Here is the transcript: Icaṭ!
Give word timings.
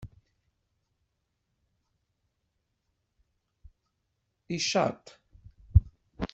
Icaṭ! 4.55 5.03